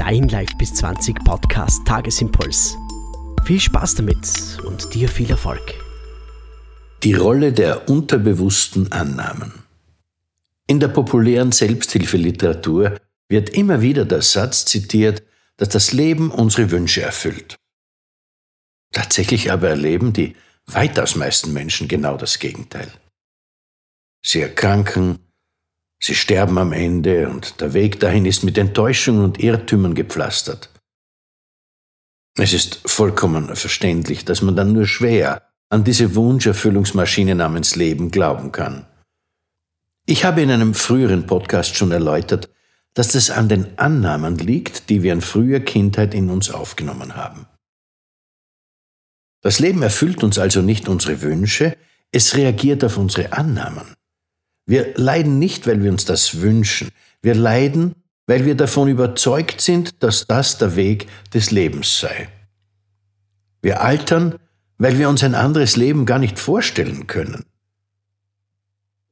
Dein 0.00 0.28
Live 0.28 0.56
bis 0.56 0.72
20 0.76 1.22
Podcast 1.26 1.86
Tagesimpuls. 1.86 2.74
Viel 3.44 3.60
Spaß 3.60 3.96
damit 3.96 4.58
und 4.64 4.94
dir 4.94 5.10
viel 5.10 5.28
Erfolg. 5.28 5.74
Die 7.02 7.12
Rolle 7.12 7.52
der 7.52 7.86
unterbewussten 7.86 8.90
Annahmen. 8.92 9.52
In 10.66 10.80
der 10.80 10.88
populären 10.88 11.52
Selbsthilfeliteratur 11.52 12.98
wird 13.28 13.50
immer 13.50 13.82
wieder 13.82 14.06
der 14.06 14.22
Satz 14.22 14.64
zitiert, 14.64 15.22
dass 15.58 15.68
das 15.68 15.92
Leben 15.92 16.30
unsere 16.30 16.70
Wünsche 16.70 17.02
erfüllt. 17.02 17.56
Tatsächlich 18.92 19.52
aber 19.52 19.68
erleben 19.68 20.14
die 20.14 20.34
weitaus 20.64 21.14
meisten 21.14 21.52
Menschen 21.52 21.88
genau 21.88 22.16
das 22.16 22.38
Gegenteil. 22.38 22.90
Sie 24.22 24.40
erkranken, 24.40 25.18
sie 26.02 26.14
sterben 26.14 26.58
am 26.58 26.72
Ende 26.72 27.28
und 27.28 27.60
der 27.60 27.74
Weg 27.74 28.00
dahin 28.00 28.26
ist 28.26 28.42
mit 28.42 28.58
Enttäuschungen 28.58 29.22
und 29.22 29.38
Irrtümern 29.38 29.94
gepflastert. 29.94 30.70
Es 32.36 32.52
ist 32.52 32.80
vollkommen 32.86 33.54
verständlich, 33.54 34.24
dass 34.24 34.42
man 34.42 34.56
dann 34.56 34.72
nur 34.72 34.86
schwer 34.86 35.42
an 35.68 35.84
diese 35.84 36.14
Wunscherfüllungsmaschine 36.14 37.34
namens 37.34 37.76
Leben 37.76 38.10
glauben 38.10 38.50
kann. 38.50 38.86
Ich 40.06 40.24
habe 40.24 40.42
in 40.42 40.50
einem 40.50 40.74
früheren 40.74 41.26
Podcast 41.26 41.76
schon 41.76 41.92
erläutert, 41.92 42.48
dass 42.94 43.12
das 43.12 43.30
an 43.30 43.48
den 43.48 43.78
Annahmen 43.78 44.36
liegt, 44.38 44.88
die 44.90 45.02
wir 45.02 45.12
in 45.12 45.20
früher 45.20 45.60
Kindheit 45.60 46.14
in 46.14 46.30
uns 46.30 46.50
aufgenommen 46.50 47.14
haben. 47.14 47.46
Das 49.42 49.58
Leben 49.58 49.82
erfüllt 49.82 50.22
uns 50.22 50.38
also 50.38 50.60
nicht 50.60 50.88
unsere 50.88 51.22
Wünsche, 51.22 51.76
es 52.10 52.34
reagiert 52.34 52.82
auf 52.84 52.96
unsere 52.98 53.32
Annahmen. 53.32 53.94
Wir 54.66 54.94
leiden 54.96 55.38
nicht, 55.38 55.66
weil 55.66 55.82
wir 55.82 55.90
uns 55.90 56.04
das 56.04 56.40
wünschen, 56.40 56.90
wir 57.22 57.34
leiden, 57.34 57.94
weil 58.26 58.44
wir 58.44 58.54
davon 58.54 58.88
überzeugt 58.88 59.60
sind, 59.60 60.02
dass 60.02 60.26
das 60.26 60.58
der 60.58 60.76
Weg 60.76 61.08
des 61.34 61.50
Lebens 61.50 61.98
sei. 61.98 62.28
Wir 63.62 63.82
altern, 63.82 64.36
weil 64.78 64.98
wir 64.98 65.08
uns 65.08 65.22
ein 65.24 65.34
anderes 65.34 65.76
Leben 65.76 66.06
gar 66.06 66.18
nicht 66.18 66.38
vorstellen 66.38 67.06
können. 67.06 67.44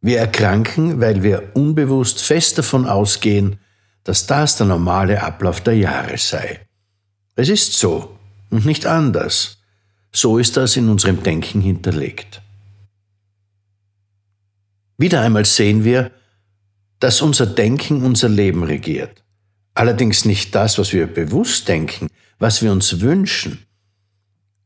Wir 0.00 0.18
erkranken, 0.18 1.00
weil 1.00 1.22
wir 1.22 1.52
unbewusst 1.54 2.20
fest 2.20 2.58
davon 2.58 2.86
ausgehen, 2.86 3.58
dass 4.02 4.26
das 4.26 4.56
der 4.56 4.66
normale 4.66 5.22
Ablauf 5.22 5.62
der 5.62 5.76
Jahre 5.76 6.18
sei. 6.18 6.60
Es 7.36 7.48
ist 7.48 7.72
so 7.78 8.18
und 8.50 8.66
nicht 8.66 8.84
anders. 8.84 9.58
So 10.12 10.38
ist 10.38 10.56
das 10.56 10.76
in 10.76 10.88
unserem 10.88 11.22
Denken 11.22 11.60
hinterlegt. 11.60 12.42
Wieder 14.96 15.20
einmal 15.20 15.44
sehen 15.44 15.84
wir, 15.84 16.10
dass 17.00 17.20
unser 17.20 17.46
Denken 17.46 18.02
unser 18.02 18.28
Leben 18.28 18.62
regiert. 18.62 19.24
Allerdings 19.74 20.24
nicht 20.24 20.54
das, 20.54 20.78
was 20.78 20.92
wir 20.92 21.06
bewusst 21.06 21.68
denken, 21.68 22.08
was 22.38 22.62
wir 22.62 22.70
uns 22.70 23.00
wünschen, 23.00 23.66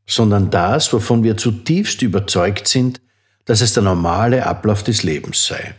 sondern 0.06 0.50
das, 0.50 0.92
wovon 0.92 1.22
wir 1.22 1.36
zutiefst 1.36 2.02
überzeugt 2.02 2.68
sind, 2.68 3.00
dass 3.44 3.62
es 3.62 3.72
der 3.72 3.82
normale 3.82 4.46
Ablauf 4.46 4.82
des 4.82 5.02
Lebens 5.02 5.46
sei. 5.46 5.74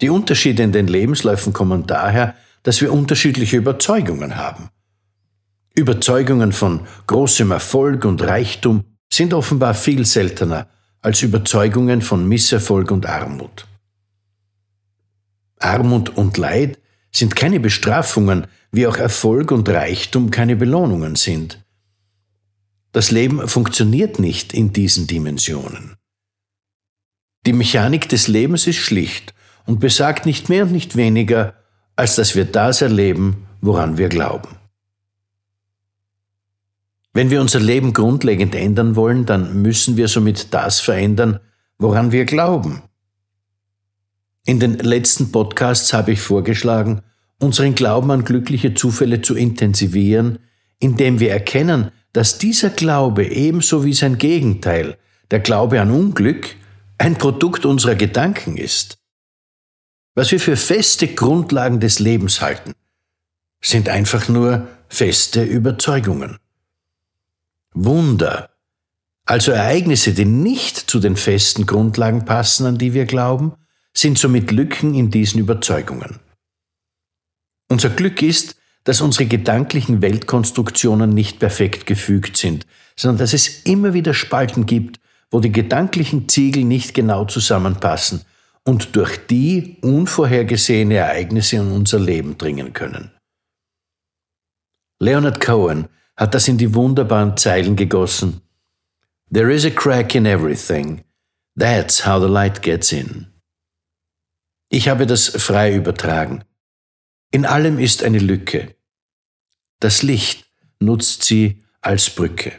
Die 0.00 0.10
Unterschiede 0.10 0.62
in 0.62 0.72
den 0.72 0.86
Lebensläufen 0.86 1.52
kommen 1.52 1.86
daher, 1.86 2.34
dass 2.62 2.80
wir 2.80 2.92
unterschiedliche 2.92 3.56
Überzeugungen 3.56 4.36
haben. 4.36 4.70
Überzeugungen 5.74 6.52
von 6.52 6.86
großem 7.06 7.50
Erfolg 7.50 8.04
und 8.04 8.22
Reichtum 8.22 8.84
sind 9.12 9.34
offenbar 9.34 9.74
viel 9.74 10.04
seltener 10.04 10.68
als 11.00 11.22
Überzeugungen 11.22 12.02
von 12.02 12.28
Misserfolg 12.28 12.90
und 12.90 13.06
Armut. 13.06 13.66
Armut 15.58 16.10
und 16.10 16.36
Leid 16.36 16.78
sind 17.12 17.36
keine 17.36 17.60
Bestrafungen, 17.60 18.46
wie 18.70 18.86
auch 18.86 18.96
Erfolg 18.96 19.50
und 19.50 19.68
Reichtum 19.68 20.30
keine 20.30 20.56
Belohnungen 20.56 21.16
sind. 21.16 21.64
Das 22.92 23.10
Leben 23.10 23.46
funktioniert 23.48 24.18
nicht 24.18 24.52
in 24.52 24.72
diesen 24.72 25.06
Dimensionen. 25.06 25.96
Die 27.46 27.52
Mechanik 27.52 28.08
des 28.08 28.28
Lebens 28.28 28.66
ist 28.66 28.76
schlicht 28.76 29.34
und 29.66 29.80
besagt 29.80 30.26
nicht 30.26 30.48
mehr 30.48 30.64
und 30.64 30.72
nicht 30.72 30.96
weniger, 30.96 31.54
als 31.96 32.16
dass 32.16 32.34
wir 32.34 32.44
das 32.44 32.82
erleben, 32.82 33.46
woran 33.60 33.98
wir 33.98 34.08
glauben. 34.08 34.48
Wenn 37.18 37.30
wir 37.30 37.40
unser 37.40 37.58
Leben 37.58 37.94
grundlegend 37.94 38.54
ändern 38.54 38.94
wollen, 38.94 39.26
dann 39.26 39.60
müssen 39.60 39.96
wir 39.96 40.06
somit 40.06 40.54
das 40.54 40.78
verändern, 40.78 41.40
woran 41.76 42.12
wir 42.12 42.24
glauben. 42.26 42.84
In 44.46 44.60
den 44.60 44.78
letzten 44.78 45.32
Podcasts 45.32 45.92
habe 45.92 46.12
ich 46.12 46.20
vorgeschlagen, 46.20 47.02
unseren 47.40 47.74
Glauben 47.74 48.12
an 48.12 48.24
glückliche 48.24 48.74
Zufälle 48.74 49.20
zu 49.20 49.34
intensivieren, 49.34 50.38
indem 50.78 51.18
wir 51.18 51.32
erkennen, 51.32 51.90
dass 52.12 52.38
dieser 52.38 52.70
Glaube 52.70 53.26
ebenso 53.26 53.84
wie 53.84 53.94
sein 53.94 54.18
Gegenteil, 54.18 54.96
der 55.32 55.40
Glaube 55.40 55.80
an 55.80 55.90
Unglück, 55.90 56.54
ein 56.98 57.16
Produkt 57.16 57.66
unserer 57.66 57.96
Gedanken 57.96 58.56
ist. 58.56 58.96
Was 60.14 60.30
wir 60.30 60.38
für 60.38 60.56
feste 60.56 61.08
Grundlagen 61.08 61.80
des 61.80 61.98
Lebens 61.98 62.40
halten, 62.40 62.74
sind 63.60 63.88
einfach 63.88 64.28
nur 64.28 64.68
feste 64.88 65.42
Überzeugungen. 65.42 66.38
Wunder, 67.74 68.50
also 69.24 69.52
Ereignisse, 69.52 70.14
die 70.14 70.24
nicht 70.24 70.76
zu 70.76 71.00
den 71.00 71.16
festen 71.16 71.66
Grundlagen 71.66 72.24
passen, 72.24 72.66
an 72.66 72.78
die 72.78 72.94
wir 72.94 73.04
glauben, 73.04 73.52
sind 73.94 74.18
somit 74.18 74.50
Lücken 74.50 74.94
in 74.94 75.10
diesen 75.10 75.40
Überzeugungen. 75.40 76.18
Unser 77.70 77.90
Glück 77.90 78.22
ist, 78.22 78.56
dass 78.84 79.02
unsere 79.02 79.26
gedanklichen 79.26 80.00
Weltkonstruktionen 80.00 81.10
nicht 81.10 81.40
perfekt 81.40 81.84
gefügt 81.84 82.38
sind, 82.38 82.66
sondern 82.96 83.18
dass 83.18 83.34
es 83.34 83.64
immer 83.64 83.92
wieder 83.92 84.14
Spalten 84.14 84.64
gibt, 84.64 84.98
wo 85.30 85.40
die 85.40 85.52
gedanklichen 85.52 86.28
Ziegel 86.28 86.64
nicht 86.64 86.94
genau 86.94 87.26
zusammenpassen 87.26 88.22
und 88.64 88.96
durch 88.96 89.18
die 89.26 89.76
unvorhergesehene 89.82 90.96
Ereignisse 90.96 91.56
in 91.56 91.70
unser 91.70 91.98
Leben 91.98 92.38
dringen 92.38 92.72
können. 92.72 93.10
Leonard 95.00 95.40
Cohen 95.40 95.88
hat 96.16 96.34
das 96.34 96.48
in 96.48 96.58
die 96.58 96.74
wunderbaren 96.74 97.36
Zeilen 97.36 97.76
gegossen. 97.76 98.40
There 99.32 99.52
is 99.52 99.64
a 99.64 99.70
crack 99.70 100.14
in 100.14 100.26
everything. 100.26 101.04
That's 101.56 102.04
how 102.04 102.20
the 102.20 102.28
light 102.28 102.62
gets 102.62 102.92
in. 102.92 103.26
Ich 104.70 104.88
habe 104.88 105.06
das 105.06 105.28
frei 105.28 105.74
übertragen. 105.74 106.44
In 107.30 107.46
allem 107.46 107.78
ist 107.78 108.02
eine 108.02 108.18
Lücke. 108.18 108.74
Das 109.80 110.02
Licht 110.02 110.46
nutzt 110.80 111.22
sie 111.22 111.62
als 111.80 112.10
Brücke. 112.10 112.52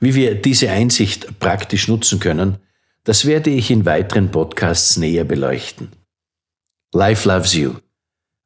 Wie 0.00 0.14
wir 0.14 0.34
diese 0.40 0.70
Einsicht 0.70 1.38
praktisch 1.38 1.86
nutzen 1.86 2.18
können, 2.18 2.58
das 3.04 3.24
werde 3.24 3.50
ich 3.50 3.70
in 3.70 3.84
weiteren 3.84 4.30
Podcasts 4.30 4.96
näher 4.96 5.24
beleuchten. 5.24 5.92
Life 6.92 7.28
loves 7.28 7.54
you. 7.54 7.74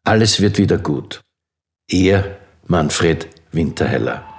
Alles 0.04 0.40
wird 0.40 0.58
wieder 0.58 0.78
gut. 0.78 1.25
Ihr 1.88 2.38
Manfred 2.66 3.28
Winterheller. 3.52 4.35